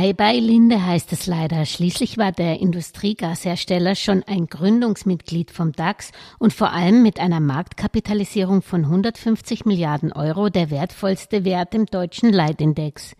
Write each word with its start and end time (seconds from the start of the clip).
Bye 0.00 0.14
bye 0.14 0.40
Linde 0.40 0.86
heißt 0.86 1.12
es 1.12 1.26
leider. 1.26 1.66
Schließlich 1.66 2.16
war 2.16 2.32
der 2.32 2.58
Industriegashersteller 2.58 3.94
schon 3.94 4.22
ein 4.22 4.46
Gründungsmitglied 4.46 5.50
vom 5.50 5.72
DAX 5.72 6.10
und 6.38 6.54
vor 6.54 6.72
allem 6.72 7.02
mit 7.02 7.20
einer 7.20 7.38
Marktkapitalisierung 7.38 8.62
von 8.62 8.86
150 8.86 9.66
Milliarden 9.66 10.10
Euro 10.10 10.48
der 10.48 10.70
wertvollste 10.70 11.44
Wert 11.44 11.74
im 11.74 11.84
deutschen 11.84 12.32
Leitindex. 12.32 13.14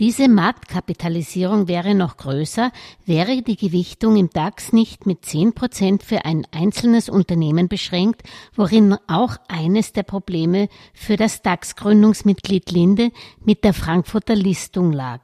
Diese 0.00 0.26
Marktkapitalisierung 0.26 1.68
wäre 1.68 1.94
noch 1.94 2.16
größer, 2.16 2.72
wäre 3.06 3.40
die 3.42 3.56
Gewichtung 3.56 4.16
im 4.16 4.28
DAX 4.28 4.72
nicht 4.72 5.06
mit 5.06 5.24
10 5.24 5.52
Prozent 5.52 6.02
für 6.02 6.24
ein 6.24 6.48
einzelnes 6.50 7.08
Unternehmen 7.08 7.68
beschränkt, 7.68 8.24
worin 8.56 8.96
auch 9.06 9.36
eines 9.46 9.92
der 9.92 10.02
Probleme 10.02 10.68
für 10.94 11.16
das 11.16 11.42
DAX-Gründungsmitglied 11.42 12.72
Linde 12.72 13.12
mit 13.44 13.62
der 13.62 13.72
Frankfurter 13.72 14.34
Listung 14.34 14.90
lag. 14.90 15.20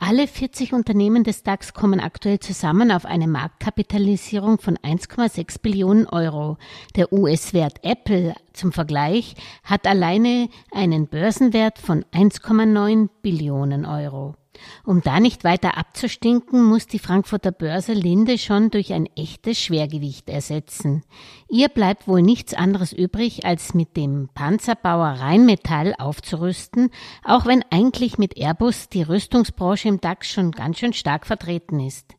Alle 0.00 0.28
40 0.28 0.74
Unternehmen 0.74 1.24
des 1.24 1.42
DAX 1.42 1.74
kommen 1.74 1.98
aktuell 1.98 2.38
zusammen 2.38 2.92
auf 2.92 3.04
eine 3.04 3.26
Marktkapitalisierung 3.26 4.60
von 4.60 4.76
1,6 4.78 5.60
Billionen 5.60 6.06
Euro. 6.06 6.56
Der 6.94 7.12
US-Wert 7.12 7.80
Apple 7.82 8.32
zum 8.52 8.70
Vergleich 8.70 9.34
hat 9.64 9.88
alleine 9.88 10.50
einen 10.70 11.08
Börsenwert 11.08 11.80
von 11.80 12.04
1,9 12.14 13.08
Billionen 13.22 13.84
Euro. 13.84 14.36
Um 14.84 15.02
da 15.02 15.20
nicht 15.20 15.44
weiter 15.44 15.78
abzustinken, 15.78 16.64
muss 16.64 16.86
die 16.86 16.98
Frankfurter 16.98 17.52
Börse 17.52 17.92
Linde 17.92 18.38
schon 18.38 18.70
durch 18.70 18.92
ein 18.92 19.06
echtes 19.16 19.58
Schwergewicht 19.58 20.28
ersetzen. 20.28 21.02
Ihr 21.48 21.68
bleibt 21.68 22.08
wohl 22.08 22.22
nichts 22.22 22.54
anderes 22.54 22.92
übrig, 22.92 23.44
als 23.44 23.74
mit 23.74 23.96
dem 23.96 24.28
Panzerbauer 24.34 25.20
Rheinmetall 25.20 25.94
aufzurüsten, 25.98 26.90
auch 27.24 27.46
wenn 27.46 27.64
eigentlich 27.70 28.18
mit 28.18 28.36
Airbus 28.36 28.88
die 28.88 29.02
Rüstungsbranche 29.02 29.88
im 29.88 30.00
DAX 30.00 30.28
schon 30.28 30.52
ganz 30.52 30.78
schön 30.78 30.92
stark 30.92 31.26
vertreten 31.26 31.80
ist. 31.80 32.17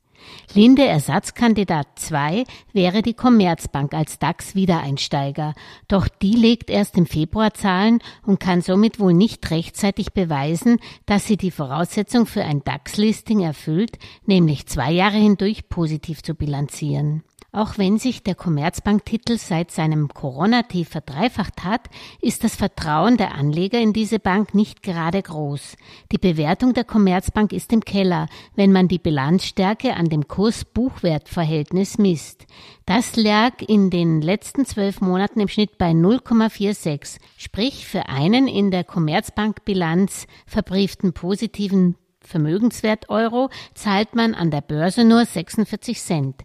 Linde 0.53 0.85
Ersatzkandidat 0.85 1.87
2 1.95 2.43
wäre 2.73 3.01
die 3.01 3.13
Commerzbank 3.13 3.93
als 3.93 4.19
DAX-Wiedereinsteiger, 4.19 5.53
doch 5.87 6.07
die 6.07 6.33
legt 6.33 6.69
erst 6.69 6.97
im 6.97 7.05
Februar 7.05 7.53
Zahlen 7.53 7.99
und 8.25 8.39
kann 8.39 8.61
somit 8.61 8.99
wohl 8.99 9.13
nicht 9.13 9.51
rechtzeitig 9.51 10.13
beweisen, 10.13 10.79
dass 11.05 11.27
sie 11.27 11.37
die 11.37 11.51
Voraussetzung 11.51 12.25
für 12.25 12.43
ein 12.43 12.63
DAX-Listing 12.63 13.41
erfüllt, 13.41 13.99
nämlich 14.25 14.65
zwei 14.65 14.91
Jahre 14.91 15.17
hindurch 15.17 15.69
positiv 15.69 16.23
zu 16.23 16.33
bilanzieren. 16.35 17.23
Auch 17.51 17.79
wenn 17.79 17.97
sich 17.97 18.21
der 18.21 18.35
Commerzbank-Titel 18.35 19.37
seit 19.37 19.71
seinem 19.71 20.07
Corona-Tief 20.09 20.87
verdreifacht 20.87 21.63
hat, 21.63 21.81
ist 22.21 22.43
das 22.43 22.55
Vertrauen 22.55 23.17
der 23.17 23.33
Anleger 23.33 23.79
in 23.79 23.91
diese 23.91 24.19
Bank 24.19 24.53
nicht 24.53 24.83
gerade 24.83 25.23
groß. 25.23 25.75
Die 26.11 26.19
Bewertung 26.19 26.75
der 26.75 26.83
Commerzbank 26.83 27.51
ist 27.51 27.73
im 27.73 27.81
Keller, 27.81 28.27
wenn 28.55 28.71
man 28.71 28.87
die 28.87 28.99
Bilanzstärke 28.99 29.95
an 29.95 30.09
dem 30.09 30.27
Kurs-Buchwert-Verhältnis 30.27 31.97
misst. 31.97 32.45
Das 32.85 33.15
lag 33.15 33.61
in 33.65 33.89
den 33.89 34.21
letzten 34.21 34.65
zwölf 34.65 35.01
Monaten 35.01 35.39
im 35.39 35.47
Schnitt 35.47 35.79
bei 35.79 35.89
0,46, 35.89 37.17
sprich 37.37 37.87
für 37.87 38.09
einen 38.09 38.47
in 38.47 38.69
der 38.69 38.83
Commerzbank-Bilanz 38.83 40.27
verbrieften 40.45 41.13
positiven 41.13 41.95
Vermögenswert 42.21 43.09
Euro 43.09 43.49
zahlt 43.73 44.13
man 44.13 44.35
an 44.35 44.51
der 44.51 44.61
Börse 44.61 45.05
nur 45.05 45.25
46 45.25 45.99
Cent. 45.99 46.35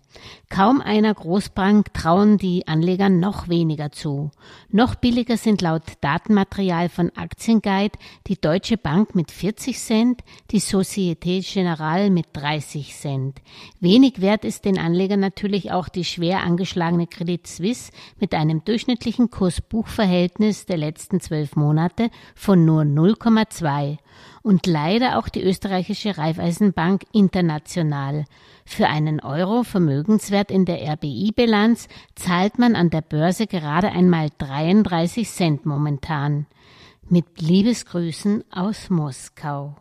Kaum 0.48 0.80
einer 0.80 1.12
Großbank 1.12 1.92
trauen 1.92 2.38
die 2.38 2.68
Anleger 2.68 3.08
noch 3.08 3.48
weniger 3.48 3.90
zu. 3.90 4.30
Noch 4.70 4.94
billiger 4.94 5.36
sind 5.36 5.62
laut 5.62 5.82
Datenmaterial 6.00 6.88
von 6.88 7.10
Aktienguide 7.16 7.98
die 8.28 8.40
Deutsche 8.40 8.78
Bank 8.78 9.16
mit 9.16 9.32
40 9.32 9.76
Cent, 9.78 10.20
die 10.52 10.60
Societe 10.60 11.40
Generale 11.40 12.10
mit 12.10 12.26
30 12.34 12.94
Cent. 12.94 13.42
Wenig 13.80 14.20
wert 14.20 14.44
ist 14.44 14.64
den 14.64 14.78
Anlegern 14.78 15.20
natürlich 15.20 15.72
auch 15.72 15.88
die 15.88 16.04
schwer 16.04 16.44
angeschlagene 16.44 17.08
Credit 17.08 17.44
Suisse 17.46 17.90
mit 18.20 18.32
einem 18.32 18.64
durchschnittlichen 18.64 19.30
Kursbuchverhältnis 19.30 20.66
der 20.66 20.76
letzten 20.76 21.20
zwölf 21.20 21.56
Monate 21.56 22.10
von 22.36 22.64
nur 22.64 22.82
0,2 22.82 23.98
und 24.44 24.66
leider 24.66 25.18
auch 25.18 25.28
die 25.30 25.42
österreichische 25.42 26.18
Raiffeisenbank 26.18 27.04
International. 27.12 28.26
Für 28.66 28.88
einen 28.88 29.20
Euro 29.20 29.62
Vermögenswert 29.62 30.50
in 30.50 30.66
der 30.66 30.86
RBI-Bilanz 30.92 31.88
zahlt 32.14 32.58
man 32.58 32.76
an 32.76 32.90
der 32.90 33.00
Börse 33.00 33.46
gerade 33.46 33.90
einmal 33.90 34.28
33 34.36 35.28
Cent 35.28 35.66
momentan. 35.66 36.46
Mit 37.08 37.40
Liebesgrüßen 37.40 38.44
aus 38.52 38.90
Moskau. 38.90 39.76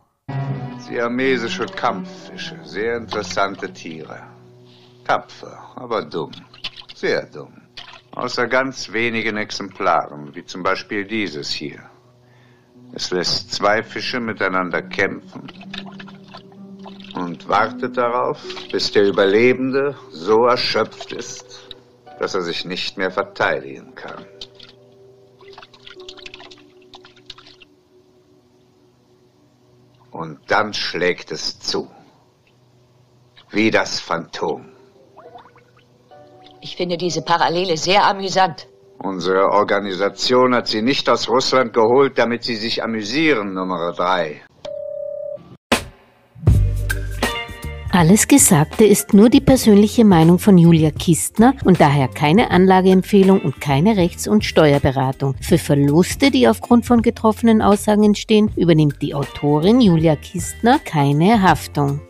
Siamesische 0.78 1.66
Kampffische, 1.66 2.58
sehr 2.64 2.96
interessante 2.96 3.70
Tiere. 3.70 4.22
Tapfer, 5.04 5.72
aber 5.76 6.06
dumm. 6.06 6.32
Sehr 6.94 7.26
dumm. 7.26 7.60
Außer 8.12 8.46
ganz 8.46 8.90
wenigen 8.92 9.36
Exemplaren, 9.36 10.34
wie 10.34 10.44
zum 10.44 10.62
Beispiel 10.62 11.04
dieses 11.04 11.50
hier. 11.50 11.90
Es 12.96 13.10
lässt 13.10 13.52
zwei 13.52 13.82
Fische 13.82 14.20
miteinander 14.20 14.80
kämpfen 14.80 15.48
und 17.16 17.48
wartet 17.48 17.96
darauf, 17.96 18.40
bis 18.70 18.92
der 18.92 19.08
Überlebende 19.08 19.96
so 20.10 20.46
erschöpft 20.46 21.12
ist, 21.12 21.74
dass 22.20 22.36
er 22.36 22.42
sich 22.42 22.64
nicht 22.64 22.96
mehr 22.96 23.10
verteidigen 23.10 23.96
kann. 23.96 24.24
Und 30.12 30.38
dann 30.46 30.72
schlägt 30.72 31.32
es 31.32 31.58
zu. 31.58 31.90
Wie 33.50 33.72
das 33.72 33.98
Phantom. 33.98 34.68
Ich 36.60 36.76
finde 36.76 36.96
diese 36.96 37.22
Parallele 37.22 37.76
sehr 37.76 38.04
amüsant. 38.06 38.68
Unsere 38.98 39.50
Organisation 39.50 40.54
hat 40.54 40.68
sie 40.68 40.82
nicht 40.82 41.08
aus 41.10 41.28
Russland 41.28 41.72
geholt, 41.72 42.18
damit 42.18 42.42
sie 42.42 42.56
sich 42.56 42.82
amüsieren, 42.82 43.52
Nummer 43.54 43.92
drei. 43.92 44.42
Alles 47.96 48.26
Gesagte 48.26 48.84
ist 48.84 49.14
nur 49.14 49.30
die 49.30 49.40
persönliche 49.40 50.04
Meinung 50.04 50.40
von 50.40 50.58
Julia 50.58 50.90
Kistner 50.90 51.54
und 51.64 51.80
daher 51.80 52.08
keine 52.08 52.50
Anlageempfehlung 52.50 53.40
und 53.40 53.60
keine 53.60 53.96
Rechts- 53.96 54.26
und 54.26 54.44
Steuerberatung. 54.44 55.36
Für 55.40 55.58
Verluste, 55.58 56.32
die 56.32 56.48
aufgrund 56.48 56.86
von 56.86 57.02
getroffenen 57.02 57.62
Aussagen 57.62 58.02
entstehen, 58.02 58.50
übernimmt 58.56 59.00
die 59.00 59.14
Autorin 59.14 59.80
Julia 59.80 60.16
Kistner 60.16 60.80
keine 60.80 61.40
Haftung. 61.40 62.00